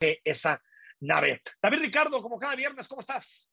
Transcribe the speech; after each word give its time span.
esa 0.00 0.62
nave. 1.00 1.42
David 1.62 1.80
Ricardo, 1.80 2.22
como 2.22 2.38
cada 2.38 2.56
viernes, 2.56 2.88
¿cómo 2.88 3.00
estás? 3.00 3.50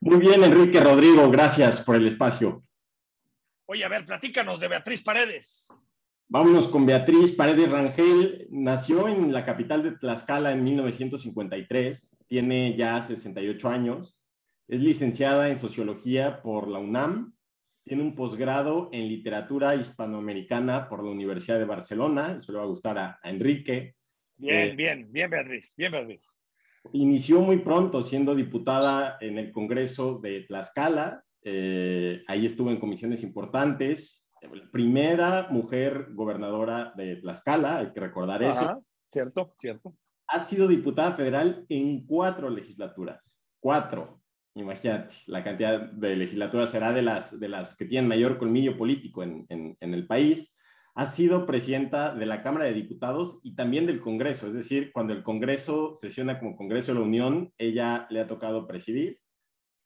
Muy 0.00 0.18
bien, 0.18 0.42
Enrique 0.44 0.80
Rodrigo, 0.80 1.30
gracias 1.30 1.80
por 1.80 1.96
el 1.96 2.06
espacio. 2.06 2.64
Oye, 3.66 3.84
a 3.84 3.88
ver, 3.88 4.06
platícanos 4.06 4.60
de 4.60 4.68
Beatriz 4.68 5.02
Paredes. 5.02 5.68
Vámonos 6.28 6.68
con 6.68 6.86
Beatriz 6.86 7.32
Paredes 7.32 7.70
Rangel. 7.70 8.46
Nació 8.50 9.08
en 9.08 9.32
la 9.32 9.44
capital 9.44 9.82
de 9.82 9.92
Tlaxcala 9.92 10.52
en 10.52 10.64
1953, 10.64 12.10
tiene 12.26 12.76
ya 12.76 13.00
68 13.00 13.68
años, 13.68 14.18
es 14.68 14.80
licenciada 14.80 15.48
en 15.48 15.58
Sociología 15.58 16.42
por 16.42 16.68
la 16.68 16.78
UNAM, 16.78 17.34
tiene 17.84 18.02
un 18.02 18.16
posgrado 18.16 18.88
en 18.92 19.06
Literatura 19.06 19.76
Hispanoamericana 19.76 20.88
por 20.88 21.04
la 21.04 21.10
Universidad 21.10 21.58
de 21.58 21.64
Barcelona, 21.64 22.34
eso 22.36 22.50
le 22.50 22.58
va 22.58 22.64
a 22.64 22.68
gustar 22.68 22.98
a, 22.98 23.20
Enrique. 23.22 23.94
Bien, 24.38 24.70
eh, 24.70 24.74
bien, 24.76 25.12
bien 25.12 25.30
Beatriz, 25.30 25.74
bien 25.76 25.92
Beatriz. 25.92 26.22
Inició 26.92 27.40
muy 27.40 27.58
pronto 27.58 28.02
siendo 28.02 28.34
diputada 28.34 29.16
en 29.20 29.38
el 29.38 29.50
Congreso 29.50 30.18
de 30.18 30.42
Tlaxcala, 30.42 31.24
eh, 31.42 32.22
ahí 32.26 32.46
estuvo 32.46 32.70
en 32.70 32.78
comisiones 32.78 33.22
importantes, 33.22 34.28
primera 34.72 35.48
mujer 35.50 36.08
gobernadora 36.12 36.92
de 36.96 37.16
Tlaxcala, 37.16 37.78
hay 37.78 37.92
que 37.92 38.00
recordar 38.00 38.42
eso. 38.42 38.84
Cierto, 39.08 39.54
cierto. 39.58 39.96
Ha 40.28 40.40
sido 40.40 40.66
diputada 40.68 41.14
federal 41.14 41.64
en 41.68 42.04
cuatro 42.06 42.50
legislaturas, 42.50 43.42
cuatro. 43.60 44.20
Imagínate, 44.54 45.14
la 45.26 45.44
cantidad 45.44 45.80
de 45.80 46.16
legislaturas 46.16 46.70
será 46.70 46.92
de 46.92 47.02
las, 47.02 47.38
de 47.38 47.48
las 47.48 47.76
que 47.76 47.84
tienen 47.84 48.08
mayor 48.08 48.38
colmillo 48.38 48.76
político 48.76 49.22
en, 49.22 49.46
en, 49.48 49.76
en 49.80 49.94
el 49.94 50.06
país 50.06 50.55
ha 50.96 51.12
sido 51.12 51.44
presidenta 51.44 52.14
de 52.14 52.24
la 52.24 52.42
Cámara 52.42 52.64
de 52.64 52.72
Diputados 52.72 53.38
y 53.42 53.54
también 53.54 53.84
del 53.84 54.00
Congreso, 54.00 54.46
es 54.46 54.54
decir, 54.54 54.92
cuando 54.94 55.12
el 55.12 55.22
Congreso 55.22 55.94
sesiona 55.94 56.38
como 56.38 56.56
Congreso 56.56 56.92
de 56.92 56.98
la 56.98 57.04
Unión, 57.04 57.52
ella 57.58 58.06
le 58.08 58.20
ha 58.20 58.26
tocado 58.26 58.66
presidir. 58.66 59.20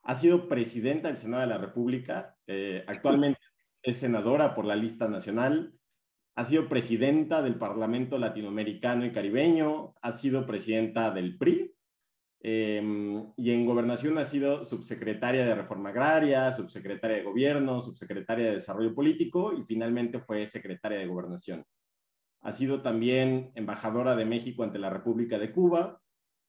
Ha 0.05 0.17
sido 0.17 0.49
presidenta 0.49 1.09
del 1.09 1.19
Senado 1.19 1.41
de 1.41 1.49
la 1.49 1.59
República, 1.59 2.37
eh, 2.47 2.85
actualmente 2.87 3.41
es 3.83 3.97
senadora 3.97 4.55
por 4.55 4.65
la 4.65 4.77
lista 4.77 5.09
nacional, 5.09 5.75
ha 6.37 6.45
sido 6.45 6.69
presidenta 6.69 7.43
del 7.43 7.59
Parlamento 7.59 8.17
Latinoamericano 8.17 9.05
y 9.05 9.13
Caribeño, 9.13 9.95
ha 10.01 10.13
sido 10.13 10.47
presidenta 10.47 11.11
del 11.11 11.37
PRI, 11.39 11.75
Em, 12.43 13.33
y 13.37 13.51
en 13.51 13.67
gobernación 13.67 14.17
ha 14.17 14.25
sido 14.25 14.65
subsecretaria 14.65 15.45
de 15.45 15.55
Reforma 15.55 15.91
Agraria, 15.91 16.53
subsecretaria 16.55 17.19
de 17.19 17.23
Gobierno, 17.23 17.83
subsecretaria 17.83 18.47
de 18.47 18.53
Desarrollo 18.53 18.95
Político 18.95 19.53
y 19.53 19.63
finalmente 19.65 20.21
fue 20.21 20.47
secretaria 20.47 20.99
de 20.99 21.07
Gobernación. 21.07 21.67
Ha 22.43 22.53
sido 22.53 22.81
también 22.81 23.53
embajadora 23.55 24.17
de 24.17 24.25
México 24.25 24.63
ante 24.63 24.79
la 24.79 24.89
República 24.89 25.39
de 25.39 25.53
Cuba, 25.53 26.01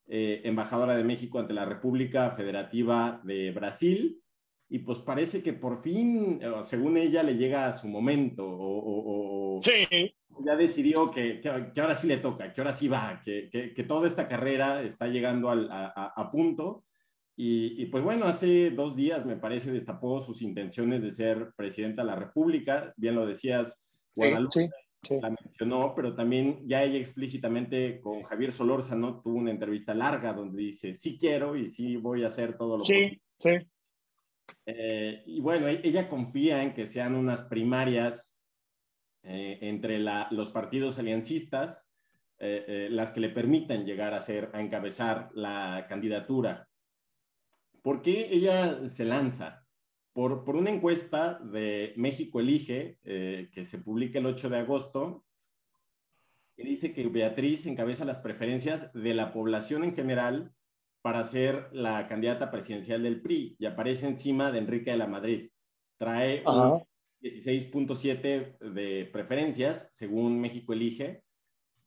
eh, 0.07 0.41
embajadora 0.45 0.95
de 0.95 1.03
México 1.03 1.39
ante 1.39 1.53
la 1.53 1.65
República 1.65 2.31
Federativa 2.31 3.19
de 3.25 3.51
Brasil 3.51 4.21
y 4.69 4.79
pues 4.79 4.99
parece 4.99 5.43
que 5.43 5.51
por 5.51 5.81
fin, 5.81 6.39
eh, 6.41 6.49
según 6.63 6.95
ella, 6.95 7.21
le 7.21 7.35
llega 7.35 7.73
su 7.73 7.89
momento 7.89 8.45
o, 8.47 9.59
sí. 9.61 10.15
Ya 10.45 10.55
decidió 10.55 11.11
que, 11.11 11.41
que, 11.41 11.49
ahora 11.81 11.95
sí 11.95 12.07
le 12.07 12.17
toca, 12.17 12.53
que 12.53 12.61
ahora 12.61 12.73
sí 12.73 12.87
va, 12.87 13.21
que, 13.23 13.49
que, 13.49 13.83
toda 13.83 14.07
esta 14.07 14.27
carrera 14.27 14.81
está 14.81 15.07
llegando 15.07 15.49
al, 15.49 15.69
a, 15.71 16.13
a, 16.15 16.31
punto. 16.31 16.85
Y, 17.35 17.81
y, 17.81 17.85
pues 17.87 18.03
bueno, 18.03 18.25
hace 18.25 18.71
dos 18.71 18.95
días 18.95 19.25
me 19.25 19.37
parece 19.37 19.71
destapó 19.71 20.21
sus 20.21 20.41
intenciones 20.41 21.01
de 21.01 21.11
ser 21.11 21.53
presidenta 21.55 22.03
de 22.03 22.07
la 22.09 22.15
República, 22.15 22.93
bien 22.97 23.15
lo 23.15 23.25
decías, 23.25 23.79
Guadalupe. 24.15 24.69
La 25.09 25.31
mencionó, 25.31 25.93
pero 25.95 26.13
también 26.13 26.61
ya 26.67 26.83
ella 26.83 26.99
explícitamente 26.99 27.99
con 28.01 28.21
Javier 28.21 28.51
Solórzano 28.51 29.19
tuvo 29.19 29.39
una 29.39 29.49
entrevista 29.49 29.95
larga 29.95 30.31
donde 30.31 30.61
dice, 30.61 30.93
sí 30.93 31.17
quiero 31.17 31.55
y 31.55 31.65
sí 31.65 31.97
voy 31.97 32.23
a 32.23 32.27
hacer 32.27 32.55
todo 32.55 32.77
lo 32.77 32.85
sí, 32.85 33.19
Sí, 33.39 33.49
eh, 34.65 35.23
y 35.25 35.41
bueno, 35.41 35.67
ella 35.67 36.07
confía 36.07 36.61
en 36.61 36.73
que 36.73 36.85
sean 36.85 37.15
unas 37.15 37.41
primarias 37.41 38.37
eh, 39.23 39.59
entre 39.61 39.99
los 39.99 40.49
partidos 40.49 40.97
aliancistas 40.99 41.87
eh, 42.39 42.87
las 42.89 43.11
que 43.11 43.19
le 43.19 43.29
permitan 43.29 43.85
llegar 43.85 44.13
a 44.13 44.21
ser, 44.21 44.49
a 44.53 44.61
encabezar 44.61 45.27
la 45.33 45.85
candidatura. 45.87 46.67
¿Por 47.83 48.01
qué 48.01 48.29
ella 48.31 48.89
se 48.89 49.05
lanza? 49.05 49.65
Por, 50.13 50.43
por 50.43 50.55
una 50.55 50.71
encuesta 50.71 51.39
de 51.39 51.93
México 51.97 52.39
Elige, 52.39 52.97
que 53.03 53.65
se 53.65 53.77
publica 53.77 54.19
el 54.19 54.25
8 54.25 54.49
de 54.49 54.57
agosto, 54.57 55.25
que 56.55 56.63
dice 56.63 56.93
que 56.93 57.07
Beatriz 57.07 57.65
encabeza 57.65 58.05
las 58.05 58.19
preferencias 58.19 58.91
de 58.93 59.13
la 59.13 59.31
población 59.31 59.83
en 59.83 59.95
general 59.95 60.53
para 61.01 61.23
ser 61.23 61.69
la 61.71 62.07
candidata 62.07 62.51
presidencial 62.51 63.03
del 63.03 63.21
PRI 63.21 63.55
y 63.59 63.65
aparece 63.65 64.07
encima 64.07 64.51
de 64.51 64.59
Enrique 64.59 64.91
de 64.91 64.97
la 64.97 65.07
Madrid. 65.07 65.49
Trae 65.97 66.43
un 66.45 66.83
16.7 67.21 68.57
de 68.73 69.05
preferencias, 69.11 69.89
según 69.91 70.39
México 70.39 70.73
elige, 70.73 71.23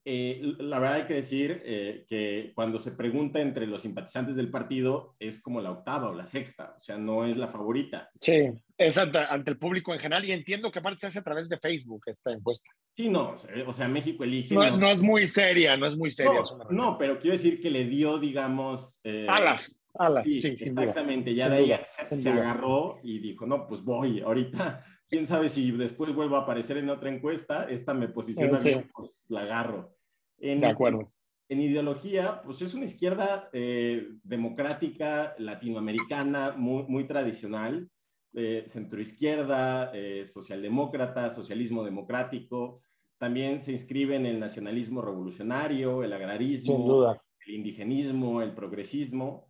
eh, 0.06 0.38
la 0.58 0.78
verdad 0.78 0.96
hay 0.96 1.06
que 1.06 1.14
decir 1.14 1.62
eh, 1.64 2.04
que 2.06 2.52
cuando 2.54 2.78
se 2.78 2.92
pregunta 2.92 3.40
entre 3.40 3.66
los 3.66 3.80
simpatizantes 3.80 4.36
del 4.36 4.50
partido 4.50 5.16
es 5.18 5.40
como 5.40 5.62
la 5.62 5.70
octava 5.70 6.10
o 6.10 6.14
la 6.14 6.26
sexta, 6.26 6.74
o 6.76 6.80
sea, 6.80 6.98
no 6.98 7.24
es 7.24 7.38
la 7.38 7.48
favorita. 7.48 8.10
Sí, 8.20 8.50
es 8.76 8.98
ante, 8.98 9.18
el 9.46 9.56
público 9.56 9.94
en 9.94 10.00
general 10.00 10.22
y 10.26 10.32
entiendo 10.32 10.70
que 10.70 10.80
aparte 10.80 11.00
se 11.00 11.06
hace 11.06 11.20
a 11.20 11.24
través 11.24 11.48
de 11.48 11.58
Facebook 11.58 12.02
esta 12.04 12.32
encuesta. 12.32 12.68
Sí, 12.92 13.08
no, 13.08 13.34
o 13.66 13.72
sea, 13.72 13.88
México 13.88 14.24
elige. 14.24 14.54
No, 14.54 14.76
no, 14.76 14.90
es 14.90 15.02
muy 15.02 15.26
seria, 15.26 15.74
no 15.74 15.86
es 15.86 15.96
muy 15.96 16.10
seria. 16.10 16.42
No, 16.68 16.98
pero 16.98 17.18
quiero 17.18 17.38
decir 17.38 17.58
que 17.58 17.70
le 17.70 17.84
dio, 17.84 18.18
digamos... 18.18 19.00
Eh, 19.04 19.24
alas, 19.26 19.86
alas, 19.94 20.24
sí, 20.24 20.46
exactamente, 20.46 21.34
ya 21.34 21.48
de 21.48 21.56
ahí 21.56 21.74
se, 22.12 22.28
agarró 22.28 22.98
y 23.02 23.20
dijo, 23.20 23.46
no, 23.46 23.66
pues 23.66 23.82
voy, 23.82 24.20
ahorita 24.20 24.84
quién 25.14 25.28
sabe 25.28 25.48
si 25.48 25.70
después 25.70 26.12
vuelvo 26.12 26.34
a 26.34 26.40
aparecer 26.40 26.76
en 26.76 26.90
otra 26.90 27.08
encuesta, 27.08 27.70
esta 27.70 27.94
me 27.94 28.08
posiciona 28.08 28.58
bien, 28.58 28.90
pues 28.92 29.24
la 29.28 29.42
agarro. 29.42 29.94
En, 30.38 30.60
de 30.60 30.66
acuerdo. 30.66 31.12
En 31.48 31.60
ideología, 31.60 32.42
pues 32.42 32.60
es 32.62 32.74
una 32.74 32.86
izquierda 32.86 33.48
eh, 33.52 34.08
democrática, 34.24 35.36
latinoamericana, 35.38 36.54
muy, 36.56 36.82
muy 36.88 37.06
tradicional, 37.06 37.88
eh, 38.34 38.64
centroizquierda, 38.66 39.92
eh, 39.94 40.26
socialdemócrata, 40.26 41.30
socialismo 41.30 41.84
democrático. 41.84 42.80
También 43.16 43.62
se 43.62 43.70
inscribe 43.70 44.16
en 44.16 44.26
el 44.26 44.40
nacionalismo 44.40 45.00
revolucionario, 45.00 46.02
el 46.02 46.12
agrarismo, 46.12 47.14
el 47.46 47.54
indigenismo, 47.54 48.42
el 48.42 48.52
progresismo. 48.52 49.46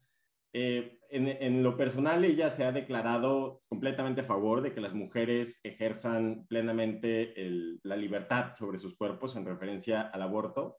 Eh, 0.53 0.99
en, 1.15 1.63
lo 1.63 1.77
personal, 1.77 2.25
ella 2.25 2.51
se 2.51 2.65
ha 2.65 2.73
declarado 2.73 3.63
completamente 3.69 4.23
a 4.23 4.25
favor 4.25 4.63
de 4.63 4.73
que 4.75 4.81
las 4.81 4.95
mujeres 4.95 5.61
ejerzan 5.63 6.45
plenamente 6.49 7.35
la 7.83 7.97
libertad 7.97 8.53
sobre 8.53 8.79
sus 8.79 8.97
cuerpos 8.97 9.37
en 9.37 9.47
referencia 9.47 10.03
al 10.03 10.23
aborto. 10.23 10.79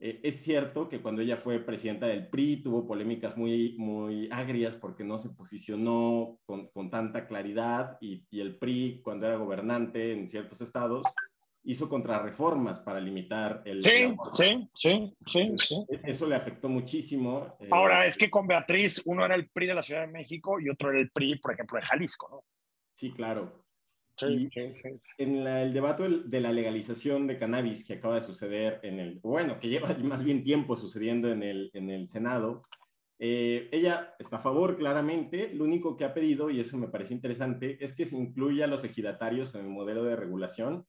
Eh, 0.00 0.20
es 0.24 0.42
cierto 0.42 0.88
que 0.88 1.00
cuando 1.00 1.22
ella 1.22 1.36
fue 1.36 1.60
presidenta 1.60 2.06
del 2.06 2.28
PRI 2.28 2.62
tuvo 2.62 2.86
polémicas 2.86 3.36
muy, 3.36 3.76
muy 3.78 4.28
agrias 4.32 4.74
porque 4.74 5.04
no 5.04 5.18
se 5.18 5.30
posicionó 5.30 6.38
con, 6.46 6.68
con 6.70 6.90
tanta 6.90 7.26
claridad 7.26 7.98
y, 8.00 8.26
y, 8.30 8.40
el 8.40 8.56
PRI, 8.58 9.02
cuando 9.04 9.26
era 9.26 9.36
gobernante 9.36 10.12
en 10.12 10.26
ciertos 10.26 10.62
estados, 10.62 11.06
hizo 11.64 11.88
contrarreformas 11.88 12.80
para 12.80 13.00
limitar 13.00 13.62
el... 13.64 13.82
Sí, 13.82 14.14
sí, 14.32 14.68
sí, 14.74 15.16
sí, 15.26 15.54
sí, 15.58 15.86
Eso 16.04 16.26
le 16.26 16.36
afectó 16.36 16.68
muchísimo. 16.68 17.56
Eh, 17.60 17.68
Ahora, 17.70 18.06
es 18.06 18.16
que 18.16 18.30
con 18.30 18.46
Beatriz, 18.46 19.02
uno 19.04 19.24
era 19.24 19.34
el 19.34 19.48
PRI 19.48 19.66
de 19.66 19.74
la 19.74 19.82
Ciudad 19.82 20.02
de 20.02 20.12
México 20.12 20.58
y 20.60 20.68
otro 20.70 20.90
era 20.90 21.00
el 21.00 21.10
PRI, 21.10 21.36
por 21.36 21.52
ejemplo, 21.52 21.78
de 21.78 21.86
Jalisco, 21.86 22.28
¿no? 22.30 22.44
Sí, 22.94 23.12
claro. 23.12 23.64
Sí, 24.16 24.50
En 25.16 25.46
el 25.46 25.72
debate 25.72 26.06
de 26.26 26.40
la 26.40 26.52
legalización 26.52 27.26
de 27.26 27.38
cannabis 27.38 27.86
que 27.86 27.94
acaba 27.94 28.16
de 28.16 28.20
suceder 28.20 28.78
en 28.82 28.98
el, 28.98 29.18
bueno, 29.20 29.58
que 29.58 29.68
lleva 29.68 29.88
más 30.02 30.24
bien 30.24 30.44
tiempo 30.44 30.76
sucediendo 30.76 31.30
en 31.30 31.42
el, 31.42 31.70
en 31.72 31.88
el 31.88 32.06
Senado, 32.06 32.64
eh, 33.18 33.68
ella 33.70 34.14
está 34.18 34.36
a 34.36 34.42
favor, 34.42 34.76
claramente. 34.76 35.52
Lo 35.54 35.64
único 35.64 35.96
que 35.96 36.04
ha 36.04 36.14
pedido, 36.14 36.50
y 36.50 36.60
eso 36.60 36.76
me 36.76 36.88
parece 36.88 37.14
interesante, 37.14 37.82
es 37.82 37.94
que 37.94 38.06
se 38.06 38.16
incluya 38.16 38.64
a 38.64 38.68
los 38.68 38.84
ejidatarios 38.84 39.54
en 39.54 39.62
el 39.62 39.68
modelo 39.68 40.04
de 40.04 40.16
regulación 40.16 40.86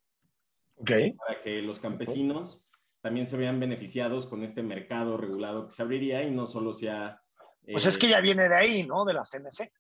para 0.85 1.41
que 1.43 1.61
los 1.61 1.79
campesinos 1.79 2.65
también 3.01 3.27
se 3.27 3.37
vean 3.37 3.59
beneficiados 3.59 4.27
con 4.27 4.43
este 4.43 4.63
mercado 4.63 5.17
regulado 5.17 5.67
que 5.67 5.73
se 5.73 5.81
abriría 5.81 6.23
y 6.23 6.31
no 6.31 6.47
solo 6.47 6.73
sea... 6.73 7.21
pues 7.65 7.85
es 7.87 7.97
que 7.97 8.09
ya 8.09 8.21
viene 8.21 8.47
de 8.47 8.55
ahí, 8.55 8.83
¿no? 8.83 9.03
De 9.05 9.13
la 9.13 9.23
CNC. 9.23 9.71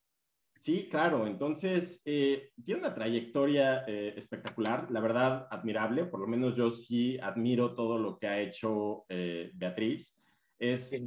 Sí, 0.61 0.87
claro. 0.89 1.25
Entonces, 1.25 2.03
eh, 2.05 2.51
tiene 2.63 2.81
una 2.81 2.93
trayectoria 2.93 3.83
eh, 3.87 4.13
espectacular, 4.15 4.91
la 4.91 4.99
verdad, 4.99 5.47
admirable. 5.49 6.05
Por 6.05 6.19
lo 6.19 6.27
menos 6.27 6.55
yo 6.55 6.69
sí 6.69 7.17
admiro 7.19 7.73
todo 7.73 7.97
lo 7.97 8.19
que 8.19 8.27
ha 8.27 8.39
hecho 8.39 9.05
eh, 9.09 9.49
Beatriz. 9.55 10.15
Es 10.59 11.01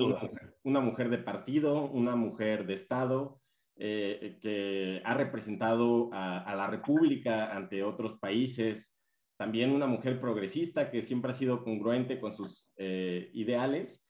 una, 0.64 0.80
mujer 0.80 1.08
de 1.08 1.18
partido, 1.18 1.84
una 1.84 2.16
mujer 2.16 2.66
de 2.66 2.74
Estado, 2.74 3.40
que 3.76 5.00
ha 5.04 5.14
representado 5.14 6.10
a, 6.12 6.40
a, 6.40 6.56
la 6.56 6.66
República 6.66 7.54
ante 7.54 7.84
otros 7.84 8.18
países 8.18 8.98
también 9.36 9.72
una 9.72 9.86
mujer 9.86 10.20
progresista 10.20 10.90
que 10.90 11.02
siempre 11.02 11.32
ha 11.32 11.34
sido 11.34 11.64
congruente 11.64 12.20
con 12.20 12.34
sus 12.34 12.70
eh, 12.76 13.30
ideales. 13.32 14.02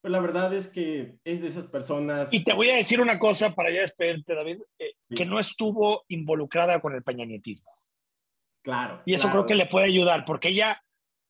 Pues 0.00 0.12
la 0.12 0.20
verdad 0.20 0.52
es 0.52 0.68
que 0.68 1.16
es 1.24 1.40
de 1.42 1.48
esas 1.48 1.66
personas. 1.68 2.32
Y 2.32 2.44
te 2.44 2.52
voy 2.54 2.70
a 2.70 2.76
decir 2.76 3.00
una 3.00 3.18
cosa 3.18 3.54
para 3.54 3.70
ya 3.70 3.82
despedirte, 3.82 4.34
David, 4.34 4.60
eh, 4.78 4.94
que 5.08 5.24
no 5.24 5.38
estuvo 5.38 6.04
involucrada 6.08 6.80
con 6.80 6.94
el 6.94 7.02
peñanietismo. 7.02 7.70
Claro. 8.62 9.02
Y 9.06 9.14
eso 9.14 9.30
creo 9.30 9.46
que 9.46 9.54
le 9.54 9.66
puede 9.66 9.86
ayudar, 9.86 10.24
porque 10.24 10.48
ella, 10.48 10.82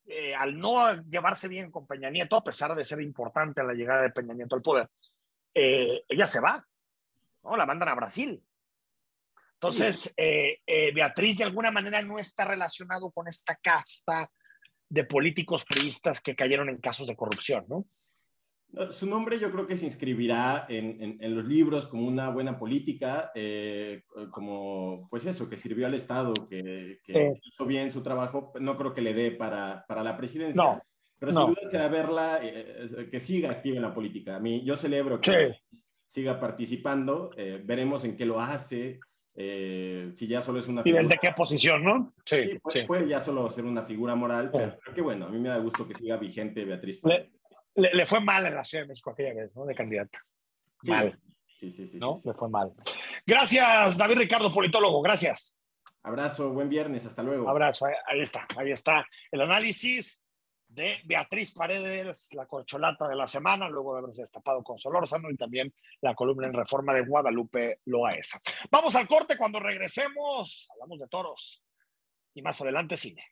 eh, 0.05 0.35
al 0.35 0.57
no 0.57 0.93
llevarse 1.03 1.47
bien 1.47 1.71
con 1.71 1.87
Peña 1.87 2.09
Nieto, 2.09 2.35
a 2.35 2.43
pesar 2.43 2.75
de 2.75 2.83
ser 2.83 3.01
importante 3.01 3.63
la 3.63 3.73
llegada 3.73 4.01
de 4.01 4.11
Peña 4.11 4.33
Nieto 4.33 4.55
al 4.55 4.61
poder, 4.61 4.89
ella 5.53 6.27
se 6.27 6.39
va, 6.39 6.65
¿no? 7.43 7.55
La 7.55 7.65
mandan 7.65 7.89
a 7.89 7.95
Brasil. 7.95 8.43
Entonces, 9.69 10.13
Beatriz 10.93 11.37
de 11.37 11.43
alguna 11.45 11.71
manera 11.71 12.01
no 12.01 12.19
está 12.19 12.45
relacionado 12.45 13.11
con 13.11 13.27
esta 13.27 13.55
casta 13.55 14.29
de 14.89 15.05
políticos 15.05 15.65
priistas 15.65 16.21
que 16.21 16.35
cayeron 16.35 16.69
en 16.69 16.77
casos 16.77 17.07
de 17.07 17.15
corrupción, 17.15 17.65
¿no? 17.67 17.85
Su 18.89 19.05
nombre 19.05 19.39
yo 19.39 19.51
creo 19.51 19.67
que 19.67 19.77
se 19.77 19.85
inscribirá 19.85 20.65
en, 20.67 21.17
los 21.35 21.45
libros 21.45 21.85
como 21.85 22.07
una 22.07 22.29
buena 22.29 22.57
política, 22.57 23.31
eh, 23.35 24.01
como 24.31 25.07
pues 25.11 25.27
eso, 25.27 25.47
que 25.47 25.57
sirvió 25.57 25.85
al 25.85 25.93
Estado, 25.93 26.33
que, 26.49 26.99
hizo 27.43 27.65
bien 27.67 27.91
su 27.91 28.01
trabajo. 28.01 28.51
No 28.59 28.75
creo 28.75 28.93
que 28.95 29.01
le 29.01 29.13
dé 29.13 29.31
para, 29.31 29.85
la 29.87 30.17
presidencia. 30.17 30.61
No, 30.61 30.81
pero 31.19 31.33
sin 31.33 31.45
duda 31.45 31.69
será 31.69 31.87
verla, 31.87 32.39
eh, 32.41 33.09
que 33.11 33.19
siga 33.19 33.51
activa 33.51 33.75
en 33.75 33.83
la 33.83 33.93
política. 33.93 34.37
A 34.37 34.39
mí, 34.39 34.63
yo 34.65 34.75
celebro 34.75 35.21
que 35.21 35.55
siga 36.07 36.39
participando. 36.39 37.29
Eh, 37.37 37.61
veremos 37.63 38.03
en 38.05 38.17
qué 38.17 38.25
lo 38.25 38.41
hace. 38.41 38.99
Si 39.35 40.27
ya 40.27 40.41
solo 40.41 40.59
es 40.59 40.67
una 40.67 40.83
figura. 40.83 41.01
¿Y 41.01 41.05
desde 41.05 41.19
qué 41.19 41.31
posición, 41.31 41.83
no? 41.83 42.13
Sí, 42.25 42.59
puede, 42.85 43.07
ya 43.07 43.19
solo 43.19 43.49
ser 43.49 43.65
una 43.65 43.83
figura 43.83 44.15
moral, 44.15 44.51
pero, 44.51 44.77
que 44.93 45.01
bueno, 45.01 45.25
a 45.25 45.29
mí 45.29 45.39
me 45.39 45.49
da 45.49 45.57
gusto 45.57 45.87
que 45.87 45.95
siga 45.95 46.17
vigente 46.17 46.63
Beatriz 46.65 47.01
le, 47.75 48.05
fue 48.05 48.19
mal 48.19 48.45
en 48.45 48.55
la 48.55 48.63
Ciudad 48.63 48.83
de 48.83 48.89
México 48.89 49.11
aquella 49.11 49.33
vez, 49.33 49.55
¿no? 49.55 49.65
De 49.65 49.75
candidata. 49.75 50.19
Mal. 50.83 51.17
Sí, 51.59 51.71
sí, 51.71 51.87
sí. 51.87 51.97
¿No? 51.97 52.19
Le 52.23 52.33
fue 52.33 52.49
mal. 52.49 52.71
Gracias, 53.25 53.97
David 53.97 54.17
Ricardo, 54.17 54.53
politólogo. 54.53 55.01
Gracias. 55.01 55.57
Abrazo, 56.03 56.51
buen 56.51 56.69
viernes, 56.69 57.05
hasta 57.05 57.23
luego. 57.23 57.49
Abrazo, 57.49 57.85
ahí 57.85 58.21
está, 58.21 58.45
ahí 58.57 58.71
está. 58.71 59.05
El 59.31 59.41
análisis 59.41 60.25
de 60.73 60.97
Beatriz 61.05 61.53
Paredes, 61.53 62.29
la 62.33 62.47
corcholata 62.47 63.07
de 63.07 63.15
la 63.15 63.27
semana, 63.27 63.69
luego 63.69 63.93
de 63.93 63.99
haberse 63.99 64.21
destapado 64.21 64.63
con 64.63 64.79
Solórzano 64.79 65.29
y 65.29 65.37
también 65.37 65.73
la 66.01 66.15
columna 66.15 66.47
en 66.47 66.53
reforma 66.53 66.93
de 66.93 67.05
Guadalupe 67.05 67.81
Loaesa. 67.85 68.41
Vamos 68.71 68.95
al 68.95 69.07
corte, 69.07 69.37
cuando 69.37 69.59
regresemos, 69.59 70.67
hablamos 70.71 70.99
de 70.99 71.07
toros 71.07 71.63
y 72.33 72.41
más 72.41 72.59
adelante 72.61 72.97
cine. 72.97 73.23